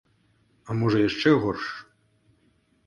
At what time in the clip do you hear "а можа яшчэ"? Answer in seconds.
0.69-1.35